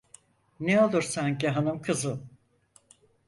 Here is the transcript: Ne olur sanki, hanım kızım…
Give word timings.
Ne 0.59 0.81
olur 0.85 1.01
sanki, 1.01 1.49
hanım 1.49 1.81
kızım… 1.81 2.29